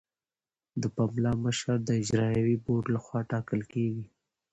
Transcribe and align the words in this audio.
د 0.81 0.83
پملا 0.95 1.33
مشر 1.43 1.75
د 1.83 1.89
اجرایوي 2.01 2.57
بورډ 2.63 2.85
لخوا 2.95 3.19
ټاکل 3.31 3.61
کیږي. 3.73 4.05